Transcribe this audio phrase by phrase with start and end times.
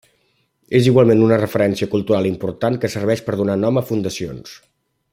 [0.79, 4.61] És igualment una referència cultural important, que serveix per donar nom a fundacions.